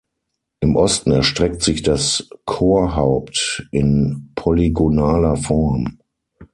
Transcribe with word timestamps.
Im 0.61 0.77
Osten 0.77 1.11
erstreckt 1.11 1.61
sich 1.61 1.83
das 1.83 2.27
Chorhaupt 2.45 3.67
in 3.69 4.31
polygonaler 4.33 5.35
Form. 5.37 5.99